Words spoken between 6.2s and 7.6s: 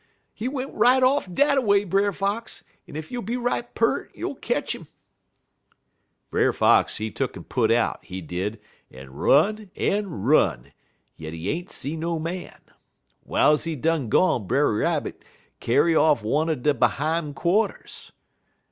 "Brer Fox, he tuck'n